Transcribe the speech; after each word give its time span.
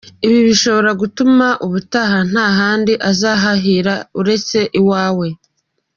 Ibi 0.27 0.39
bishobora 0.47 0.91
gutuma 1.01 1.45
ubutaha 1.65 2.17
nta 2.31 2.47
handi 2.59 2.93
azahahira 3.09 3.93
uretse 4.19 4.59
iwawe. 4.79 5.27